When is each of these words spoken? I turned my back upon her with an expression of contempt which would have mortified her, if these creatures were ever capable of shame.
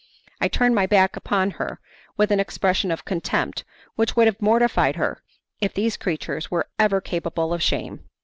I 0.41 0.47
turned 0.47 0.73
my 0.73 0.87
back 0.87 1.15
upon 1.15 1.51
her 1.61 1.79
with 2.17 2.31
an 2.31 2.39
expression 2.39 2.89
of 2.89 3.05
contempt 3.05 3.63
which 3.97 4.15
would 4.15 4.25
have 4.25 4.41
mortified 4.41 4.95
her, 4.95 5.21
if 5.59 5.75
these 5.75 5.95
creatures 5.95 6.49
were 6.49 6.67
ever 6.79 7.01
capable 7.01 7.53
of 7.53 7.61
shame. 7.61 7.99